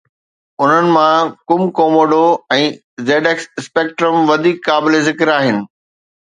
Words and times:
انهن 0.61 0.87
مان، 0.95 1.25
Cumcomodo 1.51 2.21
۽ 2.57 2.63
ZX 3.11 3.45
Spectrum 3.67 4.19
وڌيڪ 4.31 4.65
قابل 4.71 4.99
ذڪر 5.11 5.33
آهن 5.37 5.63